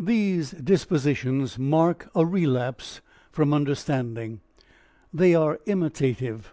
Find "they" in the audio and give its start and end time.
5.14-5.32